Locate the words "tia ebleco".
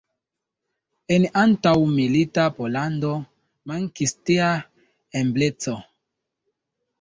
4.31-5.77